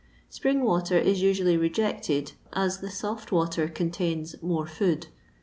Spring 0.31 0.63
water 0.63 0.97
is 0.97 1.21
usually 1.21 1.55
rejected, 1.55 2.31
as 2.53 2.79
the 2.79 2.89
soft 2.89 3.31
water 3.31 3.67
contains" 3.67 4.35
more 4.41 4.65
feed." 4.65 5.09